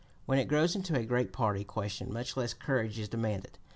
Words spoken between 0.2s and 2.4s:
When it grows into a great party question much